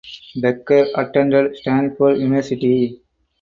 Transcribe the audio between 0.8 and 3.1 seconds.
attended Stanford University.